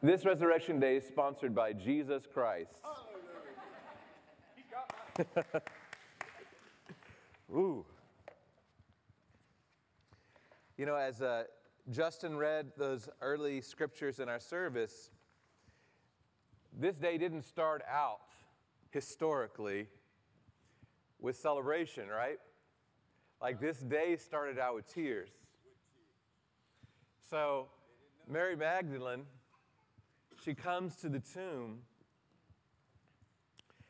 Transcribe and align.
This 0.00 0.24
Resurrection 0.24 0.78
Day 0.78 0.98
is 0.98 1.04
sponsored 1.04 1.56
by 1.56 1.72
Jesus 1.72 2.24
Christ. 2.32 2.70
Ooh. 7.52 7.84
You 10.76 10.86
know, 10.86 10.94
as 10.94 11.20
uh, 11.20 11.44
Justin 11.90 12.36
read 12.36 12.70
those 12.76 13.08
early 13.20 13.60
scriptures 13.60 14.20
in 14.20 14.28
our 14.28 14.38
service, 14.38 15.10
this 16.72 16.94
day 16.94 17.18
didn't 17.18 17.42
start 17.42 17.82
out 17.90 18.20
historically 18.90 19.88
with 21.18 21.36
celebration, 21.36 22.06
right? 22.06 22.38
Like 23.42 23.60
this 23.60 23.78
day 23.80 24.16
started 24.16 24.60
out 24.60 24.76
with 24.76 24.86
tears. 24.94 25.30
So, 27.28 27.66
Mary 28.28 28.54
Magdalene, 28.54 29.24
she 30.48 30.54
comes 30.54 30.96
to 30.96 31.10
the 31.10 31.18
tomb, 31.18 31.80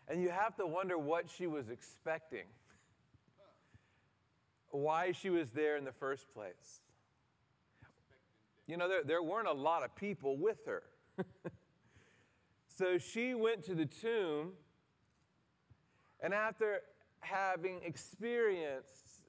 and 0.09 0.21
you 0.21 0.29
have 0.29 0.57
to 0.57 0.67
wonder 0.67 0.99
what 0.99 1.31
she 1.31 1.47
was 1.47 1.71
expecting, 1.71 2.47
why 4.71 5.13
she 5.13 5.31
was 5.31 5.51
there 5.51 5.77
in 5.77 5.85
the 5.85 5.93
first 5.93 6.27
place. 6.35 6.81
You 8.67 8.77
know, 8.77 8.89
there, 8.89 9.05
there 9.05 9.23
weren't 9.23 9.47
a 9.47 9.53
lot 9.53 9.85
of 9.85 9.95
people 9.95 10.37
with 10.37 10.59
her. 10.67 10.83
so 12.77 12.99
she 12.99 13.35
went 13.35 13.63
to 13.67 13.77
the 13.77 13.87
tomb, 13.87 14.55
and 16.21 16.35
after 16.35 16.81
having 17.21 17.79
experienced 17.85 19.23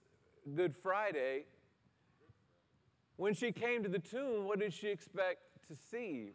Good 0.56 0.76
Friday, 0.82 1.44
when 3.18 3.36
she 3.36 3.52
came 3.52 3.84
to 3.84 3.90
the 3.90 4.00
tomb, 4.00 4.46
what 4.46 4.59
did 4.59 4.73
she 4.73 4.88
expect 4.88 5.42
to 5.68 5.76
see? 5.92 6.32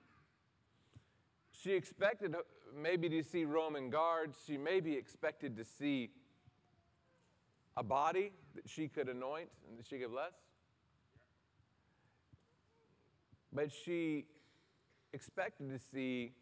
She 1.65 1.73
expected 1.73 2.35
uh, 2.35 2.39
maybe 2.79 3.09
to 3.09 3.23
see 3.23 3.47
Roman 3.47 3.89
guards. 3.89 4.37
She 4.47 4.59
maybe 4.59 4.93
expected 4.93 5.57
to 5.57 5.65
see 5.65 6.11
a 7.75 7.83
body 7.83 8.33
that 8.55 8.69
she 8.69 8.87
could 8.87 9.09
anoint 9.09 9.49
and 9.67 9.79
that 9.79 9.87
she 9.87 9.99
could 9.99 10.11
bless. 10.11 10.35
But 13.51 13.73
she 13.73 14.27
expected 15.15 15.71
to 15.71 15.79
see 15.79 16.33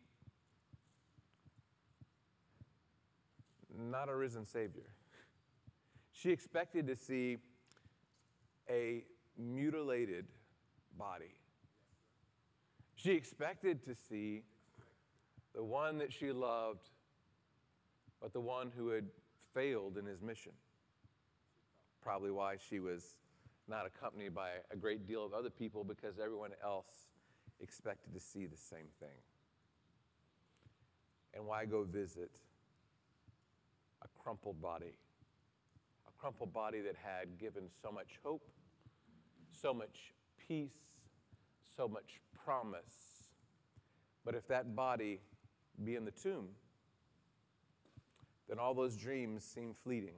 not 3.78 4.08
a 4.08 4.16
risen 4.16 4.44
Savior. 4.44 4.90
She 6.10 6.30
expected 6.30 6.88
to 6.88 6.96
see 6.96 7.36
a 8.68 9.04
mutilated 9.38 10.26
body. 10.98 11.36
She 12.96 13.12
expected 13.12 13.84
to 13.84 13.94
see 13.94 14.42
the 15.54 15.62
one 15.62 15.98
that 15.98 16.12
she 16.12 16.32
loved, 16.32 16.88
but 18.20 18.32
the 18.32 18.40
one 18.40 18.70
who 18.76 18.88
had 18.88 19.06
failed 19.52 19.98
in 19.98 20.06
his 20.06 20.22
mission. 20.22 20.52
Probably 22.02 22.30
why 22.30 22.56
she 22.68 22.80
was 22.80 23.16
not 23.68 23.86
accompanied 23.86 24.34
by 24.34 24.50
a 24.70 24.76
great 24.76 25.06
deal 25.06 25.24
of 25.24 25.32
other 25.32 25.50
people 25.50 25.84
because 25.84 26.18
everyone 26.18 26.50
else 26.62 27.10
expected 27.60 28.12
to 28.14 28.20
see 28.20 28.46
the 28.46 28.56
same 28.56 28.86
thing. 28.98 29.20
And 31.34 31.46
why 31.46 31.64
go 31.64 31.84
visit 31.84 32.30
a 34.02 34.08
crumpled 34.22 34.60
body? 34.60 34.98
A 36.08 36.20
crumpled 36.20 36.52
body 36.52 36.80
that 36.80 36.96
had 36.96 37.38
given 37.38 37.64
so 37.82 37.90
much 37.90 38.18
hope, 38.22 38.48
so 39.50 39.72
much 39.72 40.12
peace, 40.48 40.80
so 41.76 41.88
much 41.88 42.20
promise. 42.44 43.30
But 44.24 44.34
if 44.34 44.46
that 44.48 44.74
body 44.74 45.20
be 45.84 45.96
in 45.96 46.04
the 46.04 46.10
tomb, 46.10 46.48
then 48.48 48.58
all 48.58 48.74
those 48.74 48.96
dreams 48.96 49.44
seem 49.44 49.74
fleeting. 49.82 50.16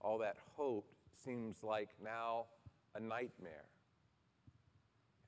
All 0.00 0.18
that 0.18 0.36
hope 0.56 0.86
seems 1.24 1.62
like 1.62 1.88
now 2.02 2.44
a 2.94 3.00
nightmare. 3.00 3.64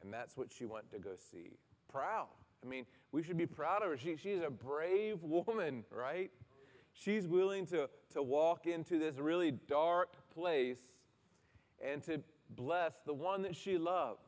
And 0.03 0.13
that's 0.13 0.37
what 0.37 0.49
she 0.53 0.65
went 0.65 0.91
to 0.93 0.99
go 0.99 1.11
see. 1.33 1.57
Proud. 1.91 2.29
I 2.63 2.69
mean, 2.69 2.87
we 3.13 3.23
should 3.23 3.39
be 3.39 3.47
proud 3.47 3.83
of 3.83 3.91
her. 3.91 3.97
She, 3.97 4.17
she's 4.17 4.41
a 4.43 4.51
brave 4.51 5.23
woman, 5.23 5.85
right? 5.91 6.31
She's 6.93 7.27
willing 7.27 7.67
to, 7.67 7.89
to 8.13 8.23
walk 8.23 8.67
into 8.67 8.99
this 8.99 9.17
really 9.19 9.53
dark 9.53 10.13
place 10.35 10.79
and 11.85 12.03
to 12.05 12.21
bless 12.51 12.93
the 13.07 13.15
one 13.15 13.43
that 13.43 13.55
she 13.55 13.79
loved. 13.79 14.21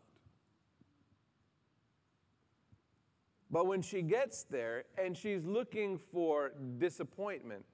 But 3.51 3.67
when 3.67 3.83
she 3.83 4.03
gets 4.03 4.45
there 4.45 4.85
and 4.97 5.17
she's 5.17 5.45
looking 5.45 5.99
for 5.99 6.53
disappointment, 6.79 7.65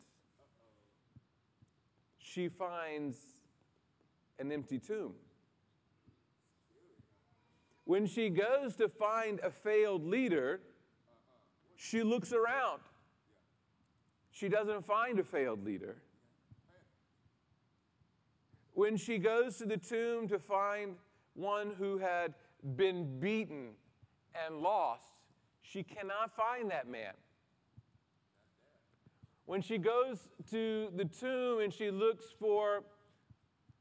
she 2.19 2.49
finds 2.49 3.19
an 4.39 4.51
empty 4.53 4.79
tomb. 4.79 5.15
When 7.85 8.07
she 8.07 8.31
goes 8.31 8.75
to 8.77 8.89
find 8.89 9.39
a 9.41 9.51
failed 9.51 10.05
leader, 10.05 10.61
she 11.77 12.03
looks 12.03 12.33
around. 12.33 12.81
She 14.31 14.49
doesn't 14.49 14.85
find 14.85 15.19
a 15.19 15.25
failed 15.25 15.65
leader. 15.65 15.97
When 18.73 18.97
she 18.97 19.19
goes 19.19 19.57
to 19.59 19.67
the 19.67 19.77
tomb 19.77 20.27
to 20.29 20.39
find 20.39 20.97
one 21.35 21.73
who 21.79 21.99
had 21.99 22.35
been 22.77 23.21
beaten 23.21 23.69
and 24.47 24.59
lost, 24.61 25.16
she 25.71 25.83
cannot 25.83 26.35
find 26.37 26.71
that 26.71 26.89
man. 26.89 27.13
When 29.47 29.63
she 29.63 29.79
goes 29.79 30.29
to 30.51 30.89
the 30.97 31.05
tomb 31.05 31.61
and 31.61 31.73
she 31.73 31.91
looks 31.91 32.25
for 32.39 32.83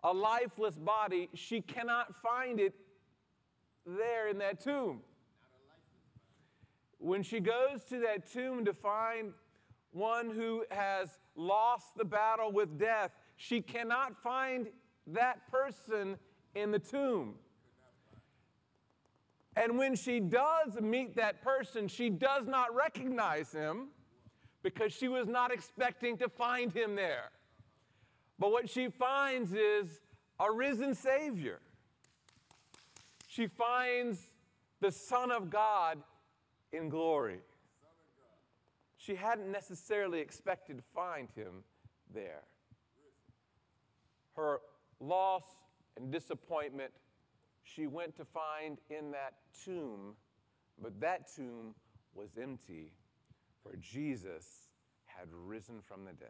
a 0.03 0.13
lifeless 0.13 0.75
body, 0.75 1.29
she 1.33 1.61
cannot 1.61 2.13
find 2.21 2.59
it 2.59 2.73
there 3.85 4.27
in 4.29 4.37
that 4.39 4.63
tomb. 4.63 5.01
When 6.99 7.23
she 7.23 7.39
goes 7.39 7.83
to 7.89 7.99
that 7.99 8.31
tomb 8.31 8.65
to 8.65 8.73
find 8.73 9.33
one 9.91 10.29
who 10.29 10.65
has 10.71 11.09
lost 11.35 11.95
the 11.97 12.05
battle 12.05 12.51
with 12.51 12.79
death, 12.79 13.11
she 13.35 13.61
cannot 13.61 14.21
find 14.21 14.67
that 15.07 15.49
person 15.51 16.17
in 16.55 16.71
the 16.71 16.79
tomb. 16.79 17.35
And 19.55 19.77
when 19.77 19.95
she 19.95 20.19
does 20.19 20.79
meet 20.81 21.15
that 21.15 21.41
person, 21.41 21.87
she 21.87 22.09
does 22.09 22.45
not 22.45 22.75
recognize 22.75 23.51
him 23.51 23.87
because 24.63 24.91
she 24.91 25.07
was 25.07 25.27
not 25.27 25.51
expecting 25.51 26.17
to 26.17 26.27
find 26.27 26.73
him 26.73 26.95
there. 26.95 27.31
But 28.37 28.51
what 28.51 28.69
she 28.69 28.89
finds 28.89 29.53
is 29.53 30.01
a 30.39 30.51
risen 30.51 30.93
Savior. 30.93 31.59
She 33.27 33.47
finds 33.47 34.19
the 34.81 34.91
Son 34.91 35.31
of 35.31 35.49
God 35.49 35.99
in 36.73 36.89
glory. 36.89 37.39
She 38.97 39.15
hadn't 39.15 39.51
necessarily 39.51 40.19
expected 40.19 40.77
to 40.77 40.83
find 40.93 41.29
him 41.35 41.63
there. 42.13 42.43
Her 44.35 44.59
loss 44.99 45.43
and 45.95 46.11
disappointment 46.11 46.91
she 47.65 47.87
went 47.87 48.15
to 48.15 48.23
find 48.23 48.77
in 48.89 49.11
that 49.11 49.33
tomb, 49.65 50.15
but 50.81 50.99
that 51.01 51.27
tomb 51.35 51.73
was 52.13 52.37
empty, 52.41 52.93
for 53.61 53.75
Jesus 53.77 54.69
had 55.05 55.27
risen 55.31 55.81
from 55.81 56.05
the 56.05 56.13
dead. 56.13 56.29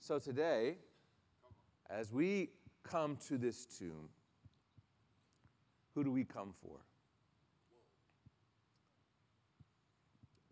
So 0.00 0.18
today, 0.18 0.76
as 1.90 2.10
we 2.10 2.50
come 2.82 3.16
to 3.28 3.38
this 3.38 3.66
tomb, 3.66 4.08
who 5.94 6.02
do 6.02 6.10
we 6.10 6.24
come 6.24 6.52
for? 6.62 6.78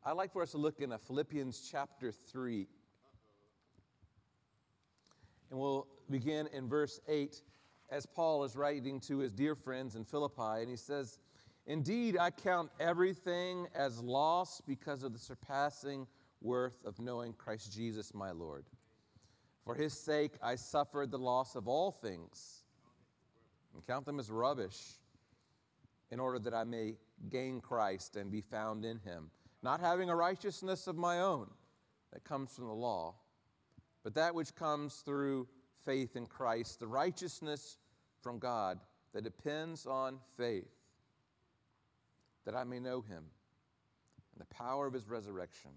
I'd 0.04 0.12
like 0.12 0.32
for 0.32 0.42
us 0.42 0.50
to 0.50 0.58
look 0.58 0.80
in 0.80 0.96
Philippians 0.98 1.68
chapter 1.70 2.12
3. 2.12 2.66
And 5.50 5.60
we'll 5.60 5.86
begin 6.10 6.48
in 6.52 6.68
verse 6.68 7.00
8 7.08 7.42
as 7.90 8.06
Paul 8.06 8.44
is 8.44 8.56
writing 8.56 9.00
to 9.00 9.18
his 9.18 9.32
dear 9.32 9.54
friends 9.54 9.96
in 9.96 10.04
Philippi. 10.04 10.60
And 10.60 10.68
he 10.68 10.76
says, 10.76 11.18
Indeed, 11.66 12.16
I 12.18 12.30
count 12.30 12.70
everything 12.80 13.68
as 13.74 14.00
loss 14.00 14.60
because 14.66 15.02
of 15.02 15.12
the 15.12 15.18
surpassing 15.18 16.06
worth 16.40 16.84
of 16.84 16.98
knowing 16.98 17.32
Christ 17.34 17.72
Jesus 17.72 18.14
my 18.14 18.32
Lord. 18.32 18.64
For 19.64 19.74
his 19.74 19.92
sake, 19.92 20.32
I 20.42 20.56
suffered 20.56 21.10
the 21.10 21.18
loss 21.18 21.54
of 21.54 21.68
all 21.68 21.92
things 21.92 22.64
and 23.74 23.86
count 23.86 24.06
them 24.06 24.18
as 24.18 24.30
rubbish 24.30 24.98
in 26.10 26.18
order 26.18 26.38
that 26.40 26.52
I 26.52 26.64
may 26.64 26.94
gain 27.30 27.60
Christ 27.60 28.16
and 28.16 28.30
be 28.30 28.40
found 28.40 28.84
in 28.84 28.98
him, 28.98 29.30
not 29.62 29.80
having 29.80 30.10
a 30.10 30.16
righteousness 30.16 30.88
of 30.88 30.96
my 30.96 31.20
own 31.20 31.48
that 32.12 32.24
comes 32.24 32.54
from 32.54 32.66
the 32.66 32.74
law 32.74 33.14
but 34.02 34.14
that 34.14 34.34
which 34.34 34.54
comes 34.54 34.96
through 34.96 35.46
faith 35.84 36.16
in 36.16 36.26
Christ, 36.26 36.80
the 36.80 36.86
righteousness 36.86 37.78
from 38.20 38.38
God 38.38 38.78
that 39.12 39.24
depends 39.24 39.86
on 39.86 40.18
faith. 40.36 40.70
that 42.44 42.56
I 42.56 42.64
may 42.64 42.80
know 42.80 43.00
him 43.02 43.24
and 44.32 44.40
the 44.40 44.54
power 44.54 44.86
of 44.86 44.92
his 44.92 45.08
resurrection, 45.08 45.70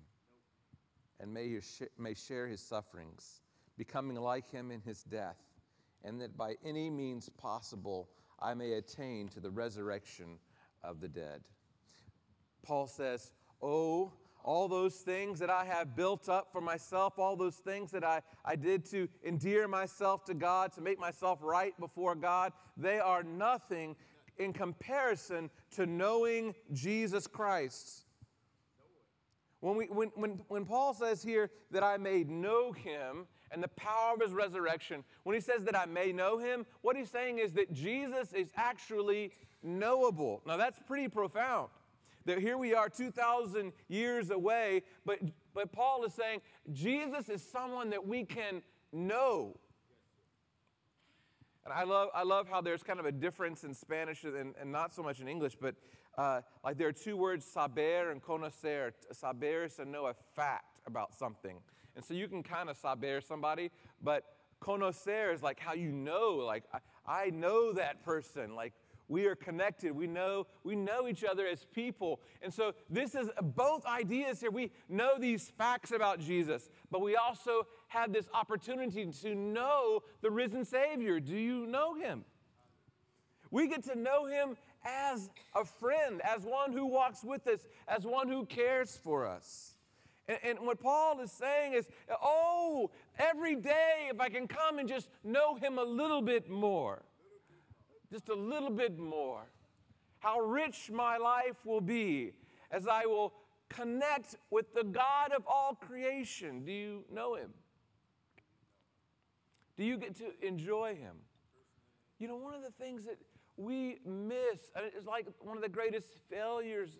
and 1.20 1.34
may, 1.34 1.60
may 1.98 2.14
share 2.14 2.48
his 2.48 2.62
sufferings, 2.62 3.42
becoming 3.78 4.18
like 4.18 4.50
him 4.50 4.72
in 4.72 4.82
his 4.82 5.04
death, 5.04 5.38
and 6.04 6.20
that 6.22 6.38
by 6.38 6.56
any 6.64 6.90
means 6.90 7.30
possible 7.30 8.10
I 8.40 8.54
may 8.54 8.74
attain 8.74 9.30
to 9.30 9.40
the 9.40 9.50
resurrection 9.50 10.40
of 10.84 11.00
the 11.02 11.08
dead. 11.08 11.42
Paul 12.64 12.88
says, 12.88 13.32
Oh, 13.62 14.12
all 14.46 14.68
those 14.68 14.94
things 14.98 15.40
that 15.40 15.50
I 15.50 15.66
have 15.66 15.96
built 15.96 16.30
up 16.30 16.52
for 16.52 16.62
myself, 16.62 17.18
all 17.18 17.36
those 17.36 17.56
things 17.56 17.92
that 17.92 18.04
I, 18.04 18.22
I 18.46 18.56
did 18.56 18.86
to 18.92 19.10
endear 19.26 19.68
myself 19.68 20.24
to 20.26 20.36
God, 20.36 20.72
to 20.74 20.82
make 20.82 21.00
myself 21.00 21.40
right 21.42 21.78
before 21.80 22.14
God, 22.14 22.54
they 22.78 23.00
are 23.00 23.24
nothing 23.24 23.96
in 24.38 24.54
comparison 24.54 25.50
to 25.72 25.88
knowing 25.88 26.54
Jesus 26.72 27.26
Christ. 27.26 28.04
When, 29.62 29.78
we, 29.78 29.86
when, 29.86 30.10
when, 30.16 30.42
when 30.48 30.66
Paul 30.66 30.94
says 30.94 31.24
here 31.24 31.50
that 31.72 31.84
I 31.84 31.98
may 31.98 32.24
know 32.24 32.72
him 32.72 33.26
and 33.50 33.64
the 33.64 33.70
power 33.70 34.14
of 34.14 34.22
his 34.22 34.32
resurrection, 34.32 35.04
when 35.24 35.34
he 35.34 35.42
says 35.42 35.64
that 35.64 35.76
I 35.76 35.86
may 35.86 36.12
know 36.12 36.38
him, 36.38 36.68
what 36.82 36.96
he's 36.96 37.10
saying 37.10 37.40
is 37.40 37.54
that 37.54 37.74
Jesus 37.74 38.32
is 38.32 38.50
actually 38.56 39.32
knowable. 39.64 40.44
Now, 40.46 40.58
that's 40.58 40.78
pretty 40.86 41.08
profound. 41.08 41.70
That 42.26 42.40
here 42.40 42.58
we 42.58 42.74
are 42.74 42.90
2,000 42.90 43.72
years 43.88 44.32
away, 44.32 44.84
but, 45.06 45.20
but 45.54 45.72
Paul 45.72 46.04
is 46.06 46.14
saying 46.14 46.42
Jesus 46.72 47.30
is 47.30 47.44
someone 47.44 47.92
that 47.92 48.08
we 48.08 48.24
can 48.24 48.64
know. 48.92 49.58
And 51.66 51.74
I 51.74 51.84
love, 51.84 52.10
I 52.14 52.24
love 52.24 52.48
how 52.48 52.62
there's 52.62 52.84
kind 52.84 53.00
of 53.00 53.06
a 53.06 53.12
difference 53.12 53.64
in 53.64 53.74
Spanish 53.74 54.24
and, 54.24 54.54
and 54.60 54.72
not 54.72 54.94
so 54.94 55.02
much 55.02 55.20
in 55.20 55.28
English, 55.28 55.56
but 55.60 55.76
uh, 56.18 56.42
like 56.64 56.78
there 56.78 56.88
are 56.88 56.94
two 56.94 57.18
words, 57.18 57.46
saber 57.46 58.12
and 58.12 58.24
conocer. 58.24 58.92
Saber 59.12 59.66
is 59.66 59.76
to 59.76 59.86
know 59.86 60.06
a 60.08 60.14
fact 60.36 60.80
about 60.86 61.14
something. 61.14 61.58
And 61.96 62.06
so 62.06 62.14
you 62.14 62.28
can 62.28 62.44
kind 62.44 62.70
of 62.70 62.78
saber 62.78 63.20
somebody, 63.22 63.72
but 64.02 64.24
conocer 64.62 65.34
is 65.34 65.42
like 65.42 65.60
how 65.60 65.74
you 65.74 65.92
know, 65.92 66.42
like 66.46 66.64
I, 66.74 66.80
I 67.08 67.30
know 67.30 67.74
that 67.74 68.04
person. 68.04 68.56
Like 68.56 68.74
we 69.08 69.26
are 69.28 69.36
connected. 69.36 69.92
We 69.92 70.08
know, 70.08 70.48
we 70.64 70.76
know 70.76 71.08
each 71.08 71.24
other 71.24 71.46
as 71.46 71.66
people. 71.66 72.22
And 72.42 72.54
so 72.54 72.74
this 72.90 73.16
is 73.16 73.30
both 73.42 73.86
ideas 73.86 74.40
here. 74.40 74.52
We 74.52 74.72
know 74.90 75.20
these 75.20 75.52
facts 75.58 75.92
about 75.92 76.20
Jesus, 76.20 76.70
but 76.92 77.02
we 77.02 77.16
also 77.16 77.68
have 77.88 78.12
this 78.12 78.28
opportunity 78.34 79.12
to 79.22 79.36
know 79.36 80.02
the 80.22 80.32
risen 80.32 80.66
Savior. 80.66 81.20
Do 81.20 81.36
you 81.36 81.68
know 81.68 81.94
him? 81.94 82.26
We 83.52 83.68
get 83.68 83.84
to 83.84 83.96
know 83.96 84.26
him 84.26 84.58
as 84.84 85.30
a 85.56 85.64
friend, 85.66 86.22
as 86.24 86.44
one 86.44 86.74
who 86.74 86.86
walks 86.86 87.24
with 87.24 87.48
us, 87.48 87.62
as 87.88 88.06
one 88.06 88.28
who 88.28 88.46
cares 88.46 89.00
for 89.04 89.26
us. 89.28 89.76
And, 90.28 90.40
and, 90.44 90.60
what 90.62 90.80
Paul 90.80 91.20
is 91.20 91.32
saying 91.32 91.74
is, 91.74 91.88
oh, 92.10 92.90
every 93.20 93.56
day, 93.56 94.10
if 94.10 94.20
I 94.20 94.30
can 94.30 94.48
come 94.48 94.80
and 94.80 94.90
just 94.90 95.08
know 95.24 95.56
him 95.56 95.78
a 95.78 95.84
little 95.84 96.22
bit 96.22 96.50
more 96.50 97.04
just 98.12 98.30
a 98.30 98.36
little 98.36 98.70
bit 98.70 98.98
more. 98.98 99.42
How 100.20 100.40
rich 100.40 100.90
my 100.92 101.18
life 101.18 101.66
will 101.66 101.82
be 101.82 102.34
as 102.72 102.88
I 102.88 103.06
will 103.06 103.34
connect 103.70 104.36
with 104.50 104.74
the 104.74 104.84
God 104.84 105.32
of 105.32 105.44
all 105.48 105.76
creation. 105.76 106.64
Do 106.66 106.72
you 106.72 107.04
know 107.12 107.36
Him? 107.36 107.52
Do 109.78 109.84
you 109.84 109.98
get 109.98 110.16
to 110.18 110.32
enjoy 110.42 110.96
Him? 110.96 111.16
You 112.20 112.28
know, 112.28 112.36
one 112.36 112.54
of 112.54 112.62
the 112.62 112.72
things 112.72 113.04
that 113.06 113.18
we 113.58 113.98
miss, 114.06 114.60
is 114.98 115.06
like 115.06 115.28
one 115.40 115.58
of 115.58 115.64
the 115.64 115.70
greatest 115.70 116.08
failures 116.30 117.00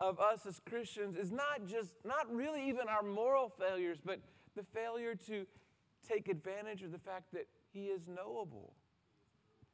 of 0.00 0.18
us 0.18 0.46
as 0.46 0.60
Christians 0.68 1.16
is 1.16 1.30
not 1.30 1.66
just, 1.66 1.94
not 2.04 2.32
really 2.32 2.68
even 2.68 2.88
our 2.88 3.02
moral 3.02 3.48
failures, 3.48 3.98
but 4.04 4.20
the 4.54 4.64
failure 4.74 5.14
to 5.26 5.46
take 6.06 6.28
advantage 6.28 6.82
of 6.82 6.92
the 6.92 6.98
fact 6.98 7.32
that 7.32 7.46
He 7.72 7.86
is 7.86 8.08
knowable. 8.08 8.74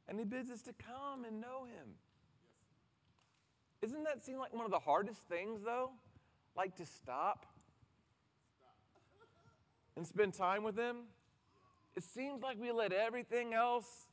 And 0.07 0.19
he 0.19 0.25
bids 0.25 0.49
us 0.49 0.61
to 0.63 0.73
come 0.73 1.25
and 1.25 1.39
know 1.39 1.65
him. 1.65 1.95
Isn't 3.81 4.03
that 4.03 4.23
seem 4.23 4.37
like 4.37 4.53
one 4.53 4.65
of 4.65 4.71
the 4.71 4.79
hardest 4.79 5.21
things, 5.29 5.61
though? 5.63 5.91
Like 6.55 6.75
to 6.77 6.85
stop 6.85 7.45
and 9.95 10.05
spend 10.05 10.33
time 10.33 10.63
with 10.63 10.77
him? 10.77 10.97
It 11.95 12.03
seems 12.03 12.41
like 12.41 12.59
we 12.59 12.71
let 12.71 12.93
everything 12.93 13.53
else, 13.53 14.07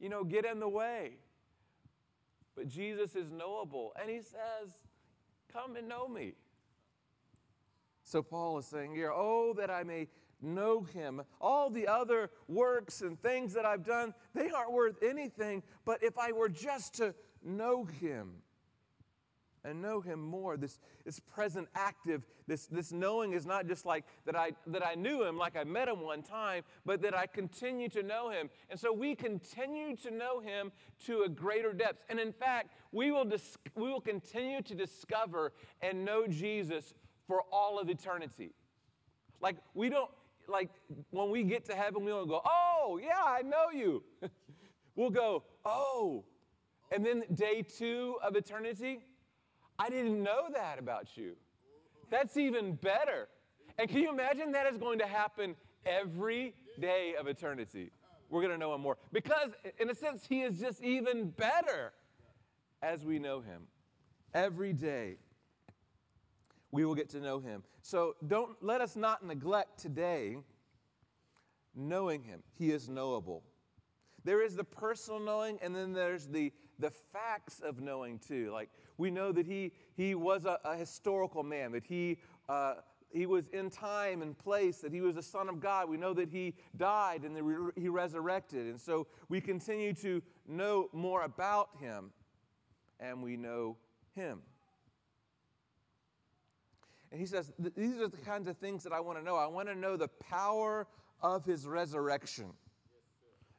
you 0.00 0.08
know, 0.08 0.24
get 0.24 0.44
in 0.44 0.60
the 0.60 0.68
way. 0.68 1.12
But 2.56 2.68
Jesus 2.68 3.14
is 3.16 3.30
knowable, 3.30 3.92
and 4.00 4.10
he 4.10 4.18
says, 4.18 4.72
Come 5.52 5.76
and 5.76 5.88
know 5.88 6.08
me. 6.08 6.34
So 8.04 8.22
Paul 8.22 8.58
is 8.58 8.66
saying 8.66 8.94
here, 8.94 9.10
Oh, 9.12 9.54
that 9.56 9.70
I 9.70 9.82
may 9.82 10.08
know 10.42 10.82
him. 10.82 11.22
All 11.40 11.70
the 11.70 11.88
other 11.88 12.30
works 12.46 13.00
and 13.00 13.20
things 13.20 13.54
that 13.54 13.64
I've 13.64 13.84
done, 13.84 14.14
they 14.34 14.50
aren't 14.50 14.72
worth 14.72 15.02
anything. 15.02 15.62
But 15.84 16.02
if 16.02 16.18
I 16.18 16.32
were 16.32 16.50
just 16.50 16.94
to 16.94 17.14
know 17.42 17.84
him 17.84 18.36
and 19.64 19.80
know 19.80 20.02
him 20.02 20.20
more, 20.20 20.58
this, 20.58 20.78
this 21.06 21.18
present 21.18 21.68
active, 21.74 22.26
this, 22.46 22.66
this 22.66 22.92
knowing 22.92 23.32
is 23.32 23.46
not 23.46 23.66
just 23.66 23.86
like 23.86 24.04
that 24.26 24.36
I, 24.36 24.52
that 24.66 24.86
I 24.86 24.94
knew 24.94 25.24
him, 25.24 25.38
like 25.38 25.56
I 25.56 25.64
met 25.64 25.88
him 25.88 26.00
one 26.02 26.22
time, 26.22 26.64
but 26.84 27.00
that 27.00 27.16
I 27.16 27.26
continue 27.26 27.88
to 27.88 28.02
know 28.02 28.28
him. 28.28 28.50
And 28.68 28.78
so 28.78 28.92
we 28.92 29.14
continue 29.14 29.96
to 29.96 30.10
know 30.10 30.40
him 30.40 30.70
to 31.06 31.22
a 31.22 31.28
greater 31.30 31.72
depth. 31.72 32.02
And 32.10 32.20
in 32.20 32.32
fact, 32.32 32.74
we 32.92 33.10
will, 33.10 33.24
dis- 33.24 33.56
we 33.74 33.88
will 33.88 34.02
continue 34.02 34.60
to 34.60 34.74
discover 34.74 35.52
and 35.80 36.04
know 36.04 36.26
Jesus 36.26 36.92
for 37.26 37.42
all 37.52 37.78
of 37.78 37.88
eternity. 37.88 38.52
Like, 39.40 39.56
we 39.74 39.88
don't, 39.88 40.10
like 40.48 40.70
when 41.10 41.30
we 41.30 41.42
get 41.42 41.64
to 41.66 41.74
heaven, 41.74 42.04
we 42.04 42.10
don't 42.10 42.28
go, 42.28 42.42
oh, 42.44 43.00
yeah, 43.02 43.22
I 43.24 43.42
know 43.42 43.70
you. 43.74 44.02
we'll 44.96 45.10
go, 45.10 45.42
oh. 45.64 46.24
And 46.90 47.04
then 47.04 47.24
day 47.34 47.62
two 47.62 48.16
of 48.22 48.36
eternity, 48.36 49.00
I 49.78 49.88
didn't 49.88 50.22
know 50.22 50.48
that 50.52 50.78
about 50.78 51.16
you. 51.16 51.36
That's 52.10 52.36
even 52.36 52.74
better. 52.74 53.28
And 53.78 53.88
can 53.88 53.98
you 53.98 54.10
imagine 54.10 54.52
that 54.52 54.66
is 54.66 54.78
going 54.78 54.98
to 55.00 55.06
happen 55.06 55.56
every 55.84 56.54
day 56.80 57.14
of 57.18 57.26
eternity? 57.26 57.90
We're 58.30 58.40
going 58.40 58.52
to 58.52 58.58
know 58.58 58.74
him 58.74 58.80
more. 58.80 58.98
Because, 59.12 59.50
in 59.78 59.90
a 59.90 59.94
sense, 59.94 60.24
he 60.28 60.42
is 60.42 60.58
just 60.58 60.82
even 60.82 61.30
better 61.30 61.92
as 62.82 63.04
we 63.04 63.18
know 63.18 63.40
him. 63.40 63.62
Every 64.32 64.72
day 64.72 65.16
we 66.74 66.84
will 66.84 66.96
get 66.96 67.08
to 67.08 67.20
know 67.20 67.38
him. 67.38 67.62
So 67.82 68.16
don't 68.26 68.56
let 68.60 68.80
us 68.80 68.96
not 68.96 69.24
neglect 69.24 69.78
today 69.78 70.38
knowing 71.72 72.24
him. 72.24 72.42
He 72.58 72.72
is 72.72 72.88
knowable. 72.88 73.44
There 74.24 74.42
is 74.42 74.56
the 74.56 74.64
personal 74.64 75.20
knowing, 75.20 75.60
and 75.62 75.72
then 75.72 75.92
there's 75.92 76.26
the, 76.26 76.52
the 76.80 76.90
facts 76.90 77.60
of 77.60 77.80
knowing 77.80 78.18
too. 78.18 78.50
Like 78.50 78.70
we 78.98 79.12
know 79.12 79.30
that 79.30 79.46
he, 79.46 79.70
he 79.96 80.16
was 80.16 80.46
a, 80.46 80.58
a 80.64 80.74
historical 80.74 81.44
man, 81.44 81.70
that 81.70 81.84
he, 81.84 82.18
uh, 82.48 82.74
he 83.08 83.26
was 83.26 83.46
in 83.52 83.70
time 83.70 84.20
and 84.20 84.36
place, 84.36 84.78
that 84.78 84.92
he 84.92 85.00
was 85.00 85.16
a 85.16 85.22
son 85.22 85.48
of 85.48 85.60
God. 85.60 85.88
We 85.88 85.96
know 85.96 86.12
that 86.14 86.28
he 86.28 86.54
died 86.76 87.22
and 87.22 87.36
that 87.36 87.72
he 87.76 87.88
resurrected. 87.88 88.66
And 88.66 88.80
so 88.80 89.06
we 89.28 89.40
continue 89.40 89.92
to 89.94 90.20
know 90.48 90.88
more 90.92 91.22
about 91.22 91.68
him, 91.78 92.10
and 92.98 93.22
we 93.22 93.36
know 93.36 93.76
him. 94.16 94.40
And 97.14 97.20
he 97.20 97.28
says, 97.28 97.52
These 97.76 98.00
are 98.00 98.08
the 98.08 98.16
kinds 98.16 98.48
of 98.48 98.56
things 98.56 98.82
that 98.82 98.92
I 98.92 98.98
want 98.98 99.20
to 99.20 99.24
know. 99.24 99.36
I 99.36 99.46
want 99.46 99.68
to 99.68 99.74
know 99.76 99.96
the 99.96 100.08
power 100.08 100.88
of 101.22 101.44
his 101.44 101.64
resurrection. 101.64 102.46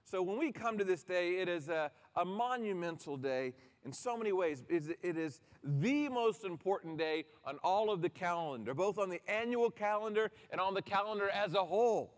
So 0.03 0.21
when 0.21 0.38
we 0.38 0.51
come 0.51 0.77
to 0.77 0.83
this 0.83 1.03
day, 1.03 1.38
it 1.38 1.47
is 1.47 1.69
a, 1.69 1.89
a 2.17 2.25
monumental 2.25 3.15
day 3.15 3.53
in 3.85 3.93
so 3.93 4.17
many 4.17 4.33
ways. 4.33 4.65
It 4.67 5.15
is 5.15 5.39
the 5.63 6.09
most 6.09 6.43
important 6.43 6.97
day 6.97 7.24
on 7.45 7.57
all 7.63 7.89
of 7.89 8.01
the 8.01 8.09
calendar, 8.09 8.74
both 8.74 8.97
on 8.97 9.09
the 9.09 9.21
annual 9.25 9.71
calendar 9.71 10.31
and 10.51 10.59
on 10.59 10.74
the 10.74 10.81
calendar 10.81 11.29
as 11.29 11.53
a 11.53 11.63
whole. 11.63 12.13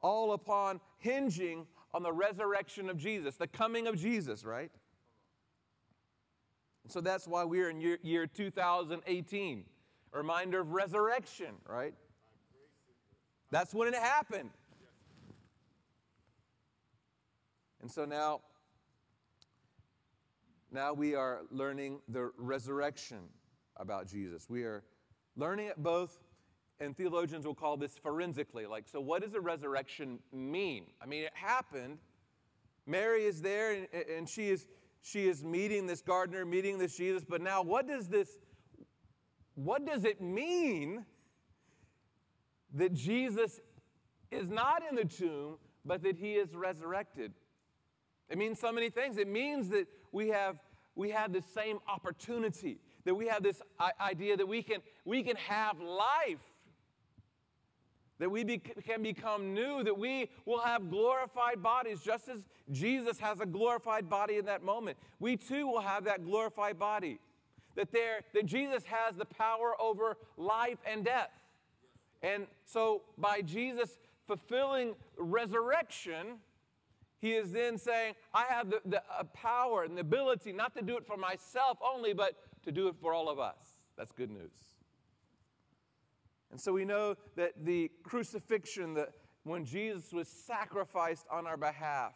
All 0.00 0.32
upon 0.32 0.80
hinging 0.98 1.68
on 1.92 2.02
the 2.02 2.12
resurrection 2.12 2.90
of 2.90 2.98
Jesus, 2.98 3.36
the 3.36 3.46
coming 3.46 3.86
of 3.86 3.96
Jesus, 3.96 4.44
right? 4.44 4.72
So 6.88 7.00
that's 7.00 7.26
why 7.26 7.44
we're 7.44 7.70
in 7.70 7.80
year, 7.80 7.98
year 8.02 8.26
2018, 8.26 9.64
a 10.12 10.16
reminder 10.16 10.60
of 10.60 10.72
resurrection, 10.72 11.54
right? 11.68 11.94
That's 13.50 13.72
when 13.72 13.88
it 13.88 13.94
happened. 13.94 14.50
And 17.80 17.90
so 17.90 18.04
now, 18.04 18.40
now 20.72 20.92
we 20.92 21.14
are 21.14 21.42
learning 21.50 22.00
the 22.08 22.32
resurrection 22.36 23.18
about 23.76 24.06
Jesus. 24.06 24.48
We 24.48 24.64
are 24.64 24.82
learning 25.36 25.66
it 25.66 25.82
both, 25.82 26.18
and 26.80 26.96
theologians 26.96 27.46
will 27.46 27.54
call 27.54 27.76
this 27.76 27.96
forensically. 27.96 28.66
Like, 28.66 28.88
so 28.88 29.00
what 29.00 29.22
does 29.22 29.34
a 29.34 29.40
resurrection 29.40 30.18
mean? 30.32 30.86
I 31.02 31.06
mean, 31.06 31.24
it 31.24 31.32
happened. 31.34 31.98
Mary 32.86 33.24
is 33.24 33.40
there, 33.40 33.72
and, 33.72 33.88
and 34.08 34.28
she 34.28 34.50
is 34.50 34.66
she 35.04 35.28
is 35.28 35.44
meeting 35.44 35.86
this 35.86 36.00
gardener, 36.00 36.46
meeting 36.46 36.78
this 36.78 36.96
Jesus. 36.96 37.24
But 37.28 37.42
now, 37.42 37.62
what 37.62 37.86
does 37.86 38.08
this, 38.08 38.38
what 39.54 39.84
does 39.84 40.06
it 40.06 40.22
mean 40.22 41.04
that 42.72 42.94
Jesus 42.94 43.60
is 44.30 44.48
not 44.48 44.82
in 44.88 44.96
the 44.96 45.04
tomb, 45.04 45.58
but 45.84 46.02
that 46.04 46.16
he 46.16 46.32
is 46.32 46.54
resurrected? 46.54 47.34
It 48.30 48.38
means 48.38 48.58
so 48.58 48.72
many 48.72 48.88
things. 48.88 49.18
It 49.18 49.28
means 49.28 49.68
that 49.68 49.86
we 50.10 50.28
have 50.28 50.56
we 50.94 51.10
have 51.10 51.32
the 51.32 51.42
same 51.42 51.78
opportunity, 51.88 52.78
that 53.04 53.14
we 53.14 53.26
have 53.26 53.42
this 53.42 53.60
idea 54.00 54.36
that 54.36 54.46
we 54.46 54.62
can, 54.62 54.78
we 55.04 55.22
can 55.22 55.36
have 55.36 55.80
life 55.80 56.53
that 58.18 58.30
we 58.30 58.44
be, 58.44 58.58
can 58.58 59.02
become 59.02 59.54
new, 59.54 59.82
that 59.82 59.96
we 59.96 60.30
will 60.44 60.60
have 60.60 60.90
glorified 60.90 61.62
bodies, 61.62 62.00
just 62.02 62.28
as 62.28 62.40
Jesus 62.70 63.18
has 63.18 63.40
a 63.40 63.46
glorified 63.46 64.08
body 64.08 64.36
in 64.36 64.44
that 64.46 64.62
moment. 64.62 64.96
We 65.18 65.36
too 65.36 65.66
will 65.66 65.80
have 65.80 66.04
that 66.04 66.24
glorified 66.24 66.78
body. 66.78 67.18
That, 67.74 67.90
there, 67.90 68.20
that 68.34 68.46
Jesus 68.46 68.84
has 68.84 69.16
the 69.16 69.24
power 69.24 69.74
over 69.80 70.16
life 70.36 70.78
and 70.86 71.04
death. 71.04 71.30
And 72.22 72.46
so, 72.64 73.02
by 73.18 73.42
Jesus 73.42 73.98
fulfilling 74.26 74.94
resurrection, 75.18 76.38
he 77.18 77.32
is 77.32 77.50
then 77.50 77.78
saying, 77.78 78.14
I 78.32 78.44
have 78.48 78.70
the, 78.70 78.80
the 78.84 79.02
uh, 79.10 79.24
power 79.34 79.82
and 79.82 79.96
the 79.96 80.02
ability 80.02 80.52
not 80.52 80.74
to 80.76 80.82
do 80.82 80.96
it 80.96 81.06
for 81.06 81.16
myself 81.16 81.78
only, 81.82 82.12
but 82.12 82.34
to 82.64 82.72
do 82.72 82.88
it 82.88 82.94
for 83.00 83.12
all 83.12 83.28
of 83.28 83.38
us. 83.38 83.56
That's 83.96 84.12
good 84.12 84.30
news. 84.30 84.73
And 86.54 86.60
so 86.60 86.72
we 86.72 86.84
know 86.84 87.16
that 87.34 87.64
the 87.64 87.90
crucifixion, 88.04 88.94
that 88.94 89.08
when 89.42 89.64
Jesus 89.64 90.12
was 90.12 90.28
sacrificed 90.28 91.26
on 91.28 91.48
our 91.48 91.56
behalf, 91.56 92.12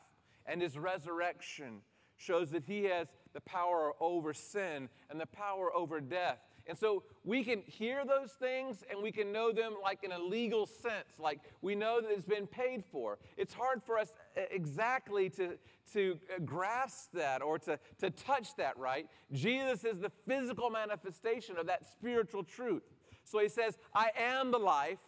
and 0.47 0.63
his 0.63 0.79
resurrection 0.79 1.81
shows 2.19 2.53
that 2.53 2.63
he 2.65 2.85
has 2.85 3.09
the 3.33 3.41
power 3.41 3.95
over 3.99 4.33
sin 4.33 4.89
and 5.11 5.21
the 5.21 5.27
power 5.27 5.75
over 5.75 6.01
death. 6.01 6.39
And 6.69 6.79
so 6.79 7.03
we 7.25 7.43
can 7.43 7.63
hear 7.67 8.05
those 8.05 8.31
things 8.31 8.85
and 8.89 9.03
we 9.03 9.11
can 9.11 9.33
know 9.33 9.51
them 9.51 9.75
like 9.83 10.05
in 10.05 10.13
a 10.13 10.19
legal 10.21 10.67
sense, 10.67 11.19
like 11.19 11.41
we 11.61 11.75
know 11.75 12.01
that 12.01 12.09
it's 12.13 12.23
been 12.23 12.47
paid 12.47 12.85
for. 12.93 13.19
It's 13.37 13.55
hard 13.55 13.83
for 13.83 13.99
us 13.99 14.13
exactly 14.37 15.31
to, 15.31 15.59
to 15.95 16.17
uh, 16.33 16.39
grasp 16.45 17.11
that 17.15 17.43
or 17.43 17.59
to, 17.61 17.77
to 17.99 18.11
touch 18.11 18.55
that, 18.57 18.79
right? 18.79 19.09
Jesus 19.33 19.83
is 19.83 19.99
the 19.99 20.13
physical 20.29 20.71
manifestation 20.71 21.57
of 21.59 21.67
that 21.67 21.89
spiritual 21.91 22.45
truth. 22.45 22.83
So 23.31 23.39
he 23.41 23.49
says, 23.49 23.77
I 23.95 24.11
am 24.19 24.51
the 24.51 24.59
life. 24.59 24.99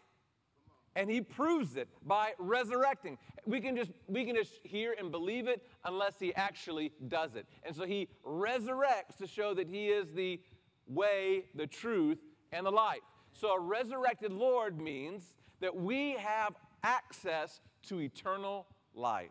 And 0.97 1.09
he 1.09 1.21
proves 1.21 1.77
it 1.77 1.89
by 2.05 2.33
resurrecting. 2.39 3.17
We 3.47 3.61
can 3.61 3.77
just 3.77 3.93
we 4.09 4.25
can 4.25 4.35
just 4.35 4.59
hear 4.65 4.97
and 4.99 5.13
believe 5.13 5.47
it 5.47 5.63
unless 5.85 6.19
he 6.19 6.35
actually 6.35 6.91
does 7.07 7.37
it. 7.37 7.47
And 7.63 7.75
so 7.75 7.85
he 7.85 8.09
resurrects 8.27 9.17
to 9.19 9.29
show 9.29 9.55
that 9.55 9.69
he 9.69 9.87
is 9.87 10.13
the 10.13 10.41
way, 10.89 11.45
the 11.55 11.69
truth, 11.69 12.19
and 12.51 12.67
the 12.67 12.73
life. 12.73 12.99
So 13.33 13.53
a 13.53 13.61
resurrected 13.61 14.33
Lord 14.33 14.81
means 14.81 15.37
that 15.61 15.75
we 15.75 16.13
have 16.15 16.57
access 16.83 17.61
to 17.85 18.01
eternal 18.01 18.67
life. 18.93 19.31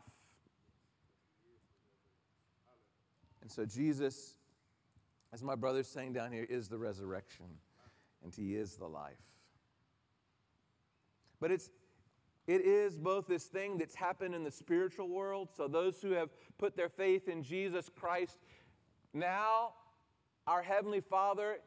And 3.41 3.51
so 3.51 3.65
Jesus, 3.65 4.35
as 5.33 5.43
my 5.43 5.55
brother's 5.55 5.87
saying 5.87 6.13
down 6.13 6.31
here, 6.31 6.47
is 6.49 6.69
the 6.69 6.77
resurrection 6.77 7.47
and 8.23 8.33
He 8.33 8.55
is 8.55 8.75
the 8.75 8.87
life. 8.87 9.21
But 11.39 11.51
it's, 11.51 11.69
it 12.47 12.61
is 12.61 12.97
both 12.97 13.27
this 13.27 13.45
thing 13.45 13.77
that's 13.77 13.95
happened 13.95 14.35
in 14.35 14.43
the 14.43 14.51
spiritual 14.51 15.07
world. 15.07 15.49
So, 15.55 15.67
those 15.67 16.01
who 16.01 16.11
have 16.11 16.29
put 16.57 16.75
their 16.75 16.89
faith 16.89 17.27
in 17.27 17.43
Jesus 17.43 17.89
Christ, 17.89 18.37
now 19.13 19.73
our 20.47 20.61
Heavenly 20.61 21.01
Father 21.01 21.59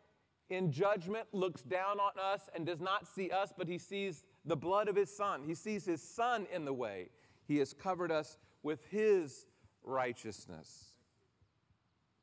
in 0.51 0.71
judgment 0.71 1.27
looks 1.33 1.63
down 1.63 1.99
on 1.99 2.13
us 2.23 2.51
and 2.55 2.67
does 2.67 2.81
not 2.81 3.07
see 3.07 3.31
us, 3.31 3.53
but 3.57 3.69
He 3.69 3.79
sees 3.79 4.25
the 4.45 4.57
blood 4.57 4.89
of 4.89 4.97
His 4.97 5.15
Son. 5.15 5.43
He 5.47 5.55
sees 5.55 5.85
His 5.85 6.03
Son 6.03 6.47
in 6.53 6.65
the 6.65 6.73
way. 6.73 7.09
He 7.47 7.59
has 7.59 7.73
covered 7.73 8.13
us 8.13 8.39
with 8.63 8.85
His 8.91 9.47
righteousness. 9.83 10.93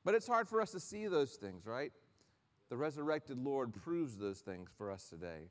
But 0.05 0.15
it's 0.15 0.27
hard 0.27 0.47
for 0.47 0.61
us 0.61 0.71
to 0.71 0.79
see 0.79 1.07
those 1.07 1.33
things, 1.33 1.65
right? 1.65 1.91
The 2.69 2.77
resurrected 2.77 3.43
Lord 3.43 3.73
proves 3.73 4.17
those 4.17 4.39
things 4.39 4.69
for 4.77 4.91
us 4.91 5.09
today. 5.09 5.49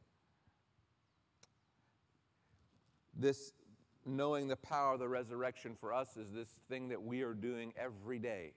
This 3.16 3.52
knowing 4.06 4.46
the 4.46 4.56
power 4.56 4.94
of 4.94 5.00
the 5.00 5.08
resurrection 5.08 5.76
for 5.78 5.92
us 5.92 6.16
is 6.16 6.32
this 6.32 6.48
thing 6.68 6.88
that 6.88 7.02
we 7.02 7.22
are 7.22 7.34
doing 7.34 7.72
every 7.76 8.18
day. 8.18 8.52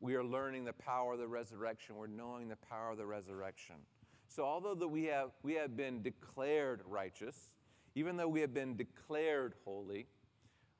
We 0.00 0.14
are 0.14 0.24
learning 0.24 0.64
the 0.64 0.72
power 0.72 1.14
of 1.14 1.18
the 1.18 1.26
resurrection. 1.26 1.96
We're 1.96 2.06
knowing 2.06 2.48
the 2.48 2.56
power 2.56 2.92
of 2.92 2.98
the 2.98 3.06
resurrection. 3.06 3.76
So, 4.28 4.44
although 4.44 4.74
that 4.74 4.88
we 4.88 5.04
have, 5.04 5.30
we 5.42 5.54
have 5.54 5.76
been 5.76 6.02
declared 6.02 6.82
righteous, 6.86 7.50
even 7.94 8.16
though 8.16 8.28
we 8.28 8.40
have 8.40 8.54
been 8.54 8.76
declared 8.76 9.54
holy, 9.64 10.06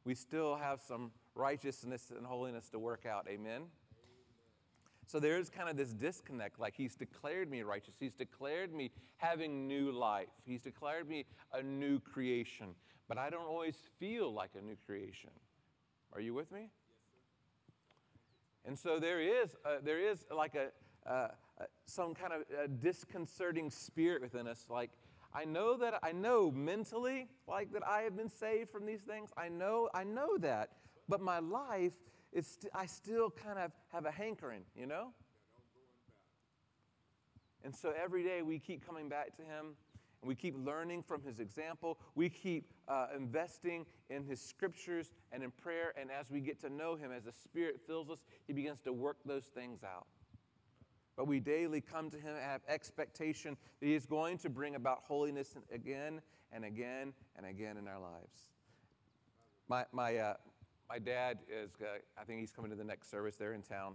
we 0.05 0.15
still 0.15 0.57
have 0.57 0.81
some 0.81 1.11
righteousness 1.35 2.13
and 2.17 2.27
holiness 2.27 2.69
to 2.71 2.79
work 2.79 3.07
out. 3.07 3.27
Amen? 3.29 3.63
So 5.15 5.21
there 5.21 5.39
is 5.39 5.49
kind 5.49 5.69
of 5.69 5.77
this 5.77 5.91
disconnect 5.91 6.59
like 6.59 6.75
he's 6.77 6.97
declared 6.97 7.49
me 7.49 7.63
righteous. 7.63 7.95
He's 8.01 8.15
declared 8.15 8.75
me 8.75 8.91
having 9.17 9.69
new 9.69 9.93
life. 9.93 10.27
He's 10.45 10.61
declared 10.61 11.09
me 11.09 11.25
a 11.53 11.63
new 11.63 12.01
creation. 12.01 12.75
But 13.07 13.17
I 13.17 13.31
don't 13.31 13.47
always 13.47 13.77
feel 14.01 14.35
like 14.35 14.51
a 14.61 14.61
new 14.61 14.75
creation. 14.85 15.31
Are 16.15 16.21
you 16.21 16.35
with 16.35 16.51
me? 16.51 16.69
And 18.65 18.77
so 18.77 18.99
there 18.99 19.21
is, 19.21 19.55
uh, 19.65 19.77
there 19.85 20.01
is 20.01 20.25
like 20.35 20.57
a, 20.57 20.73
uh, 21.09 21.29
uh, 21.61 21.65
some 21.87 22.13
kind 22.13 22.33
of 22.33 22.81
disconcerting 22.81 23.71
spirit 23.71 24.21
within 24.21 24.49
us. 24.49 24.67
Like, 24.69 24.91
I 25.33 25.45
know 25.45 25.77
that 25.77 25.95
I 26.03 26.11
know 26.11 26.51
mentally, 26.51 27.29
like 27.47 27.73
that 27.73 27.87
I 27.87 28.01
have 28.01 28.17
been 28.17 28.29
saved 28.29 28.69
from 28.69 28.85
these 28.85 29.03
things. 29.03 29.31
I 29.37 29.49
know, 29.49 29.89
I 29.95 30.03
know 30.03 30.37
that. 30.39 30.71
But 31.09 31.21
my 31.21 31.39
life 31.39 31.93
it's 32.35 32.49
st- 32.49 32.73
I 32.75 32.87
still 32.87 33.31
kind 33.31 33.59
of 33.59 33.71
have 33.93 34.05
a 34.05 34.11
hankering, 34.11 34.63
you 34.77 34.87
know? 34.87 35.09
And 37.65 37.75
so 37.75 37.95
every 38.01 38.23
day 38.23 38.43
we 38.43 38.59
keep 38.59 38.87
coming 38.87 39.09
back 39.09 39.37
to 39.37 39.43
Him 39.43 39.77
and 40.21 40.29
we 40.29 40.35
keep 40.35 40.55
learning 40.57 41.03
from 41.03 41.23
His 41.23 41.39
example. 41.39 41.99
We 42.15 42.29
keep 42.29 42.71
uh, 42.89 43.07
investing 43.17 43.87
in 44.11 44.25
His 44.25 44.41
scriptures 44.41 45.13
and 45.33 45.43
in 45.43 45.51
prayer. 45.51 45.95
And 45.99 46.11
as 46.11 46.31
we 46.31 46.41
get 46.41 46.61
to 46.61 46.71
know 46.71 46.97
Him, 46.97 47.11
as 47.13 47.25
the 47.25 47.33
Spirit 47.33 47.81
fills 47.87 48.11
us, 48.11 48.25
He 48.47 48.53
begins 48.53 48.81
to 48.83 48.93
work 48.93 49.19
those 49.25 49.45
things 49.45 49.83
out. 49.85 50.07
But 51.17 51.29
we 51.29 51.41
daily 51.41 51.81
come 51.81 52.11
to 52.11 52.17
Him 52.17 52.35
and 52.35 52.43
have 52.43 52.61
expectation 52.69 53.57
that 53.81 53.87
He 53.87 53.95
is 53.95 54.05
going 54.05 54.39
to 54.39 54.51
bring 54.51 54.75
about 54.75 55.03
holiness 55.05 55.55
again 55.73 56.21
and 56.53 56.65
again 56.65 57.15
and 57.37 57.47
again 57.47 57.77
in 57.77 57.87
our 57.87 58.01
lives. 58.01 58.51
My, 59.69 59.85
my, 59.93 60.17
uh, 60.17 60.35
my 60.95 61.01
dad 61.01 61.39
is, 61.51 61.71
uh, 61.83 61.87
I 62.17 62.23
think 62.23 62.39
he's 62.39 62.53
coming 62.53 62.71
to 62.71 62.77
the 62.77 62.85
next 62.85 63.11
service 63.11 63.35
there 63.35 63.53
in 63.53 63.63
town. 63.63 63.95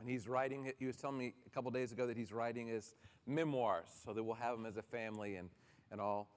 And 0.00 0.08
he's 0.08 0.26
writing, 0.26 0.72
he 0.78 0.86
was 0.86 0.96
telling 0.96 1.18
me 1.18 1.34
a 1.46 1.50
couple 1.50 1.70
days 1.70 1.92
ago 1.92 2.06
that 2.06 2.16
he's 2.16 2.32
writing 2.32 2.66
his 2.66 2.94
memoirs 3.26 3.88
so 4.06 4.14
that 4.14 4.22
we'll 4.22 4.36
have 4.36 4.56
them 4.56 4.64
as 4.64 4.78
a 4.78 4.82
family 4.82 5.36
and, 5.36 5.50
and 5.92 6.00
all. 6.00 6.30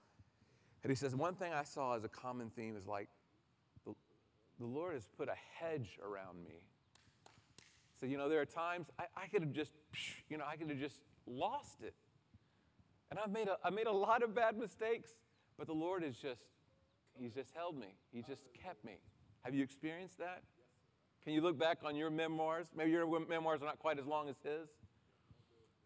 And 0.84 0.92
he 0.92 0.96
says, 0.98 1.16
one 1.16 1.36
thing 1.36 1.54
I 1.54 1.64
saw 1.64 1.96
as 1.96 2.04
a 2.04 2.10
common 2.10 2.50
theme 2.50 2.76
is 2.76 2.86
like, 2.86 3.08
the, 3.86 3.94
the 4.60 4.66
Lord 4.66 4.94
has 4.94 5.08
put 5.18 5.30
a 5.30 5.36
hedge 5.58 5.98
around 6.04 6.44
me. 6.44 6.56
So, 7.98 8.06
you 8.08 8.18
know, 8.18 8.28
there 8.28 8.42
are 8.42 8.46
times 8.46 8.88
I, 9.00 9.04
I 9.16 9.28
could 9.28 9.42
have 9.42 9.54
just, 9.54 9.72
you 10.30 10.38
know, 10.38 10.44
I 10.46 10.58
could 10.58 10.70
have 10.70 10.80
just 10.80 11.00
lost 11.26 11.82
it. 11.82 11.94
And 13.10 13.18
I've 13.18 13.32
made 13.32 13.48
a, 13.48 13.56
I 13.64 13.70
made 13.70 13.88
a 13.88 13.94
lot 13.94 14.22
of 14.22 14.36
bad 14.36 14.58
mistakes, 14.58 15.12
but 15.58 15.66
the 15.66 15.74
Lord 15.74 16.04
has 16.04 16.18
just, 16.18 16.42
He's 17.18 17.34
just 17.34 17.52
held 17.54 17.78
me. 17.78 17.94
He's 18.12 18.26
just 18.26 18.42
kept 18.64 18.84
me. 18.84 18.94
Have 19.44 19.56
you 19.56 19.64
experienced 19.64 20.20
that? 20.20 20.44
Can 21.24 21.34
you 21.34 21.42
look 21.42 21.58
back 21.58 21.80
on 21.84 21.96
your 21.96 22.10
memoirs? 22.10 22.68
Maybe 22.76 22.92
your 22.92 23.08
memoirs 23.28 23.62
are 23.62 23.66
not 23.66 23.80
quite 23.80 24.00
as 24.00 24.06
long 24.06 24.30
as 24.30 24.38
his. 24.44 24.70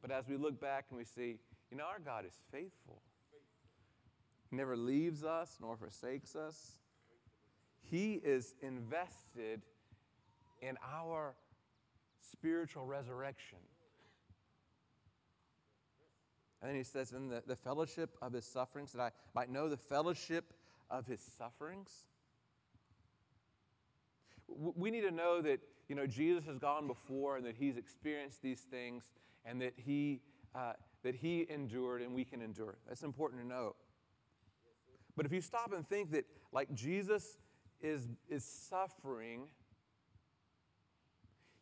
But 0.02 0.12
as 0.12 0.28
we 0.28 0.38
look 0.38 0.60
back 0.62 0.86
and 0.90 0.98
we 0.98 1.06
see, 1.06 1.38
you 1.72 1.78
know, 1.78 1.86
our 1.86 2.00
God 2.00 2.26
is 2.26 2.40
faithful. 2.52 3.02
He 4.50 4.56
never 4.56 4.78
leaves 4.78 5.24
us 5.24 5.58
nor 5.60 5.76
forsakes 5.76 6.36
us. 6.36 6.78
He 7.82 8.14
is 8.14 8.56
invested 8.62 9.62
in 10.62 10.78
our 10.94 11.36
spiritual 12.32 12.86
resurrection. 12.86 13.60
And 16.62 16.70
then 16.70 16.78
he 16.78 16.84
says, 16.84 17.12
in 17.12 17.28
the, 17.30 17.44
the 17.46 17.56
fellowship 17.56 18.18
of 18.22 18.34
his 18.34 18.46
sufferings, 18.46 18.94
that 18.94 19.02
I 19.02 19.12
might 19.34 19.50
know 19.50 19.70
the 19.70 19.78
fellowship 19.78 20.54
of 20.90 21.06
his 21.06 21.22
sufferings 21.38 22.06
we 24.48 24.92
need 24.92 25.02
to 25.02 25.12
know 25.12 25.42
that 25.42 25.60
you 25.88 25.96
know 25.96 26.08
Jesus 26.08 26.46
has 26.46 26.58
gone 26.58 26.88
before 26.88 27.38
and 27.38 27.46
that 27.46 27.56
He's 27.56 27.78
experienced 27.78 28.42
these 28.42 28.62
things 28.62 29.12
and 29.46 29.62
that 29.62 29.74
He 29.76 30.22
uh, 30.54 30.74
that 31.04 31.16
He 31.16 31.46
endured 31.50 32.02
and 32.02 32.14
we 32.14 32.24
can 32.26 32.42
endure. 32.42 32.78
That's 32.88 33.04
important 33.04 33.42
to 33.42 33.48
know. 33.48 33.76
But 35.16 35.26
if 35.26 35.32
you 35.32 35.42
stop 35.42 35.72
and 35.74 35.88
think 35.88 36.12
that 36.12 36.26
like 36.52 36.74
Jesus 36.74 37.38
is 37.82 38.08
is 38.30 38.44
suffering, 38.44 39.48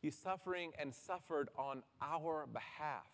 He's 0.01 0.17
suffering 0.17 0.73
and 0.77 0.93
suffered 0.93 1.47
on 1.57 1.81
our 2.01 2.45
behalf. 2.51 3.07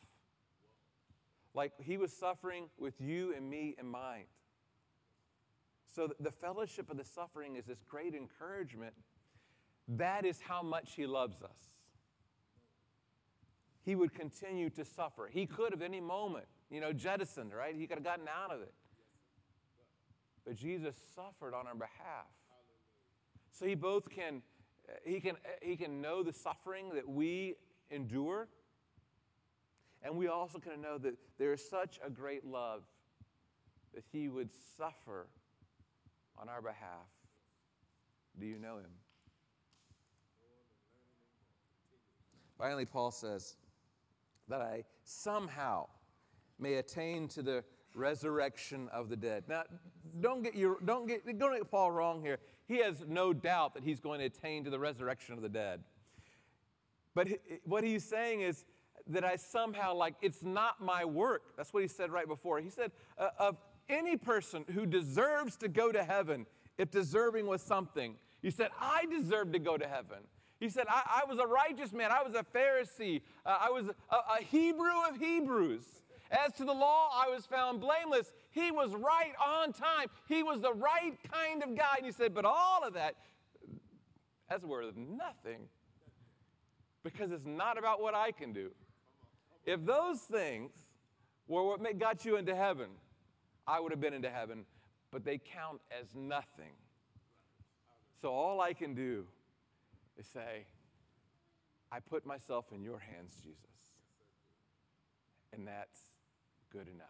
Like 1.54 1.74
he 1.80 1.98
was 1.98 2.12
suffering 2.12 2.66
with 2.80 3.00
you 3.00 3.34
and 3.36 3.50
me 3.50 3.76
in 3.80 3.88
mind. 3.88 4.26
So 5.94 6.10
the 6.20 6.32
fellowship 6.32 6.90
of 6.90 6.98
the 6.98 7.04
suffering 7.04 7.56
is 7.56 7.66
this 7.66 7.84
great 7.88 8.16
encouragement. 8.16 8.94
That 9.98 10.25
is 10.25 10.39
how 10.39 10.62
much 10.62 10.93
he 10.96 11.08
loves 11.08 11.41
us. 11.41 11.58
He 13.84 13.96
would 13.96 14.13
continue 14.13 14.69
to 14.72 14.86
suffer. 14.86 15.27
He 15.31 15.48
could 15.48 15.72
have 15.72 15.81
any 15.81 16.00
moment, 16.00 16.46
you 16.69 16.79
know, 16.79 16.93
jettisoned, 16.93 17.53
right? 17.53 17.75
He 17.75 17.88
could 17.88 17.98
have 17.98 18.03
gotten 18.03 18.27
out 18.27 18.53
of 18.53 18.62
it. 18.62 18.74
But 20.46 20.55
Jesus 20.55 20.96
suffered 21.15 21.55
on 21.55 21.65
our 21.65 21.74
behalf. 21.74 22.27
So 23.51 23.65
he 23.65 23.75
both 23.75 24.10
can 24.10 24.41
he 25.03 25.19
can 25.19 25.36
he 25.62 25.75
can 25.75 26.01
know 26.01 26.24
the 26.24 26.34
suffering 26.34 26.89
that 26.93 27.08
we 27.08 27.55
endure 27.91 28.48
and 30.01 30.15
we 30.15 30.27
also 30.27 30.60
can 30.60 30.81
know 30.81 30.98
that 30.98 31.15
there 31.38 31.53
is 31.53 31.67
such 31.67 32.00
a 32.05 32.10
great 32.10 32.46
love 32.46 32.84
that 33.93 34.03
he 34.12 34.29
would 34.29 34.50
suffer 34.77 35.27
on 36.38 36.48
our 36.48 36.62
behalf. 36.62 37.08
Do 38.39 38.46
you 38.46 38.58
know 38.60 38.77
him? 38.77 38.91
Finally, 42.60 42.86
Paul 42.86 43.10
says 43.10 43.56
that 44.50 44.62
I 44.62 44.84
somehow 45.04 45.88
may 46.60 46.75
attain 46.75 47.30
to 47.30 47.42
the 47.42 47.63
resurrection 47.96 48.89
of 48.92 49.10
the 49.10 49.16
dead. 49.16 49.46
Now, 49.48 49.63
don't 50.20 50.44
get, 50.44 50.56
you, 50.56 50.78
don't, 50.86 51.08
get, 51.08 51.25
don't 51.39 51.56
get 51.56 51.72
Paul 51.72 51.92
wrong 51.92 52.22
here. 52.22 52.38
He 52.68 52.78
has 52.80 53.04
no 53.08 53.32
doubt 53.32 53.74
that 53.75 53.84
he's 53.84 54.01
going 54.01 54.20
to 54.20 54.25
attain 54.25 54.66
to 54.66 54.70
the 54.70 54.78
resurrection 54.78 55.36
of 55.36 55.42
the 55.42 55.50
dead. 55.50 55.82
But 57.16 57.30
what 57.63 57.84
he's 57.84 58.04
saying 58.04 58.42
is 58.42 58.66
that 59.08 59.24
I 59.24 59.38
somehow, 59.38 59.96
like, 59.96 60.16
it's 60.22 60.44
not 60.44 60.82
my 60.82 61.06
work. 61.06 61.56
That's 61.56 61.74
what 61.74 61.82
he 61.82 61.88
said 61.88 62.12
right 62.12 62.28
before. 62.28 62.60
He 62.60 62.70
said, 62.70 62.92
uh, 63.18 63.30
of 63.39 63.58
any 63.88 64.18
person 64.18 64.66
who 64.74 64.86
deserves 64.86 65.56
to 65.58 65.70
go 65.70 65.92
to 65.92 66.04
heaven, 66.04 66.46
if 66.78 66.92
deserving 66.92 67.48
was 67.48 67.62
something, 67.62 68.16
he 68.42 68.51
said, 68.51 68.70
I 68.80 69.06
deserve 69.06 69.54
to 69.54 69.60
go 69.60 69.78
to 69.78 69.88
heaven. 69.88 70.20
He 70.60 70.70
said, 70.70 70.86
I, 70.89 71.22
I 71.22 71.25
was 71.25 71.39
a 71.39 71.48
righteous 71.48 71.94
man. 71.94 72.12
I 72.12 72.22
was 72.22 72.34
a 72.34 72.44
Pharisee. 72.44 73.22
Uh, 73.46 73.58
I 73.62 73.70
was 73.70 73.86
a, 74.10 74.16
a 74.16 74.44
Hebrew 74.44 75.08
of 75.10 75.18
Hebrews. 75.18 75.86
As 76.32 76.54
to 76.54 76.66
the 76.66 76.74
law, 76.74 77.10
I 77.13 77.30
was 77.30 77.46
found 77.46 77.82
blameless. 77.82 78.34
He 78.51 78.70
was 78.70 78.94
right 78.94 79.34
on 79.44 79.74
time. 79.74 80.08
He 80.28 80.44
was 80.44 80.62
the 80.62 80.74
right 80.74 81.18
kind 81.32 81.63
of 81.63 81.75
guy. 81.75 81.96
And 81.98 82.06
he 82.06 82.12
said, 82.12 82.36
But 82.36 82.46
all 82.46 82.84
of 82.84 82.94
that, 82.94 83.16
that's 84.50 84.63
worth 84.63 84.96
nothing 84.96 85.62
because 87.04 87.32
it's 87.32 87.46
not 87.46 87.78
about 87.78 88.01
what 88.01 88.13
I 88.13 88.32
can 88.32 88.51
do. 88.51 88.72
If 89.66 89.86
those 89.86 90.20
things 90.20 90.72
were 91.48 91.63
what 91.63 91.82
got 91.98 92.25
you 92.25 92.36
into 92.36 92.56
heaven, 92.56 92.89
I 93.66 93.80
would 93.80 93.92
have 93.92 94.01
been 94.01 94.13
into 94.13 94.30
heaven, 94.30 94.66
but 95.12 95.24
they 95.24 95.38
count 95.38 95.80
as 95.98 96.08
nothing. 96.16 96.74
So 98.22 98.30
all 98.30 98.62
I 98.62 98.74
can 98.74 98.94
do 98.94 99.25
is 100.20 100.28
say, 100.28 100.66
I 101.92 102.00
put 102.00 102.26
myself 102.26 102.66
in 102.74 102.84
your 102.84 103.00
hands, 103.00 103.34
Jesus. 103.44 103.58
And 105.54 105.68
that's 105.68 106.00
good 106.72 106.88
enough. 106.88 107.08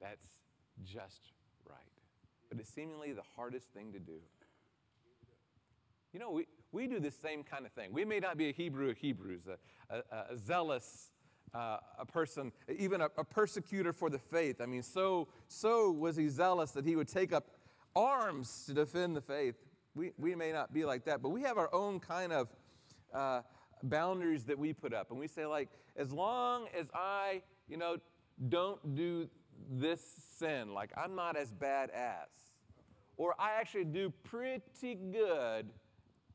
That's 0.00 0.26
just 0.84 1.32
right. 1.68 1.78
But 2.48 2.60
it's 2.60 2.70
seemingly 2.70 3.12
the 3.12 3.24
hardest 3.34 3.68
thing 3.70 3.92
to 3.92 3.98
do. 3.98 4.20
You 6.12 6.20
know, 6.20 6.30
we, 6.30 6.46
we 6.72 6.86
do 6.86 7.00
the 7.00 7.10
same 7.10 7.42
kind 7.42 7.66
of 7.66 7.72
thing. 7.72 7.92
We 7.92 8.04
may 8.04 8.20
not 8.20 8.38
be 8.38 8.48
a 8.48 8.52
Hebrew 8.52 8.90
of 8.90 8.98
Hebrews, 8.98 9.42
a, 9.48 9.94
a, 9.94 10.34
a 10.34 10.36
zealous 10.36 11.10
uh, 11.54 11.78
a 11.98 12.04
person, 12.04 12.52
even 12.78 13.00
a, 13.00 13.08
a, 13.16 13.24
persecutor 13.24 13.92
for 13.92 14.10
the 14.10 14.18
faith. 14.18 14.60
I 14.60 14.66
mean, 14.66 14.82
so, 14.82 15.28
so 15.48 15.90
was 15.90 16.16
he 16.16 16.28
zealous 16.28 16.72
that 16.72 16.84
he 16.84 16.96
would 16.96 17.08
take 17.08 17.32
up 17.32 17.46
arms 17.94 18.64
to 18.66 18.74
defend 18.74 19.16
the 19.16 19.20
faith. 19.20 19.54
We, 19.96 20.12
we 20.18 20.34
may 20.34 20.52
not 20.52 20.74
be 20.74 20.84
like 20.84 21.06
that, 21.06 21.22
but 21.22 21.30
we 21.30 21.40
have 21.42 21.56
our 21.56 21.74
own 21.74 22.00
kind 22.00 22.30
of 22.30 22.48
uh, 23.14 23.40
boundaries 23.82 24.44
that 24.44 24.58
we 24.58 24.74
put 24.74 24.92
up. 24.92 25.10
And 25.10 25.18
we 25.18 25.26
say, 25.26 25.46
like, 25.46 25.70
as 25.96 26.12
long 26.12 26.66
as 26.78 26.86
I, 26.94 27.40
you 27.66 27.78
know, 27.78 27.96
don't 28.50 28.94
do 28.94 29.26
this 29.70 30.02
sin, 30.38 30.74
like 30.74 30.90
I'm 30.98 31.14
not 31.14 31.34
as 31.34 31.50
bad 31.50 31.88
as, 31.90 32.28
or 33.16 33.34
I 33.38 33.58
actually 33.58 33.86
do 33.86 34.12
pretty 34.22 34.94
good. 35.10 35.70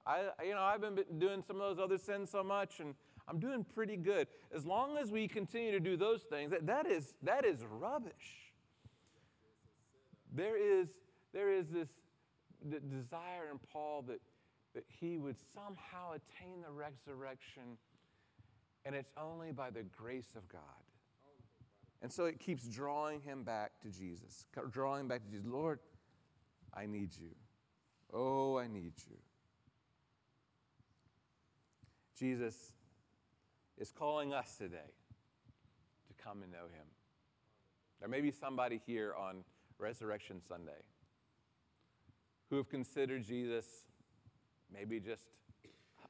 I, 0.08 0.30
you 0.44 0.56
know, 0.56 0.62
I've 0.62 0.82
been 0.82 0.98
doing 1.20 1.44
some 1.46 1.62
of 1.62 1.78
those 1.78 1.84
other 1.84 2.00
sins 2.00 2.32
so 2.32 2.44
much, 2.44 2.80
and 2.80 2.96
I'm 3.28 3.40
doing 3.40 3.64
pretty 3.76 3.98
good. 3.98 4.28
As 4.52 4.66
long 4.66 4.98
as 4.98 5.12
we 5.12 5.28
continue 5.28 5.72
to 5.72 5.80
do 5.80 5.96
those 5.96 6.24
things, 6.24 6.50
that, 6.50 6.66
that, 6.66 6.88
is, 6.88 7.14
that 7.22 7.46
is 7.46 7.64
rubbish. 7.70 8.52
There 10.34 10.58
is, 10.58 10.88
there 11.32 11.52
is 11.52 11.68
this 11.68 11.90
desire 12.70 13.50
in 13.52 13.60
Paul 13.72 14.04
that, 14.08 14.20
that 14.76 14.84
he 14.88 15.18
would 15.18 15.38
somehow 15.54 16.14
attain 16.14 16.62
the 16.62 16.72
resurrection, 16.72 17.78
and 18.86 18.96
it's 18.96 19.12
only 19.18 19.52
by 19.52 19.70
the 19.70 19.84
grace 19.84 20.34
of 20.36 20.48
God. 20.48 20.62
And 22.02 22.12
so 22.12 22.26
it 22.26 22.40
keeps 22.40 22.68
drawing 22.68 23.22
him 23.22 23.44
back 23.44 23.80
to 23.82 23.90
Jesus, 23.90 24.46
drawing 24.72 25.08
back 25.08 25.24
to 25.26 25.30
Jesus. 25.30 25.46
Lord, 25.46 25.80
I 26.74 26.86
need 26.86 27.12
you. 27.20 27.30
Oh, 28.12 28.58
I 28.58 28.68
need 28.68 28.94
you. 29.10 29.18
Jesus 32.18 32.74
is 33.78 33.92
calling 33.92 34.34
us 34.34 34.56
today 34.58 34.78
to 36.08 36.24
come 36.24 36.44
and 36.44 36.52
know 36.52 36.66
him. 36.72 36.86
There 38.00 38.10
may 38.10 38.22
be 38.22 38.32
somebody 38.32 38.82
here 38.86 39.14
on 39.18 39.44
Resurrection 39.78 40.42
Sunday 40.48 40.82
who 42.52 42.58
have 42.58 42.70
considered 42.70 43.24
Jesus 43.24 43.66
maybe 44.74 45.00
just 45.00 45.24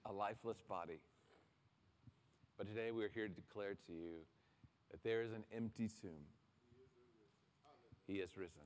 a 0.07 0.11
lifeless 0.11 0.57
body. 0.67 0.99
But 2.57 2.67
today 2.67 2.89
we're 2.89 3.11
here 3.13 3.27
to 3.27 3.33
declare 3.33 3.75
to 3.85 3.93
you 3.93 4.25
that 4.89 5.03
there 5.03 5.21
is 5.21 5.33
an 5.33 5.43
empty 5.55 5.87
tomb. 5.87 6.25
He 8.07 8.15
is 8.15 8.35
risen, 8.35 8.65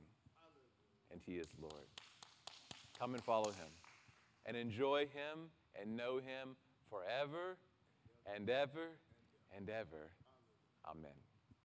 and 1.12 1.20
He 1.24 1.32
is 1.34 1.46
Lord. 1.60 1.84
Come 2.98 3.12
and 3.12 3.22
follow 3.22 3.50
Him, 3.50 3.68
and 4.46 4.56
enjoy 4.56 5.00
Him, 5.00 5.50
and 5.78 5.94
know 5.98 6.16
Him 6.16 6.56
forever 6.88 7.58
and 8.34 8.48
ever 8.48 8.88
and 9.54 9.68
ever. 9.68 10.08
Amen. 10.88 11.25